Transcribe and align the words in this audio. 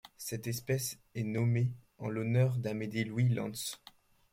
Cette 0.17 0.47
espèce 0.47 0.97
est 1.13 1.21
nommée 1.23 1.73
en 1.99 2.09
l'honneur 2.09 2.57
d'Amédée 2.57 3.03
Louis 3.03 3.29
Lantz. 3.29 3.79